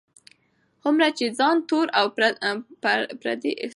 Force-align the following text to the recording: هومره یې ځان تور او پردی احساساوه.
هومره 0.83 1.07
یې 1.19 1.27
ځان 1.39 1.55
تور 1.69 1.87
او 1.99 2.05
پردی 3.21 3.51
احساساوه. 3.53 3.69